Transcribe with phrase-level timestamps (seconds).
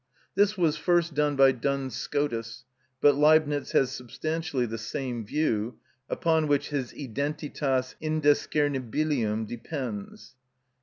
[0.33, 2.65] This was first done by Duns Scotus,
[3.01, 5.77] but Leibnitz has substantially the same view,
[6.09, 10.33] upon which his "Identitas Indiscernibilium" depends.